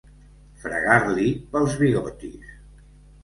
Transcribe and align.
Fregar-li 0.61 1.27
pels 1.51 1.77
bigotis. 1.83 2.47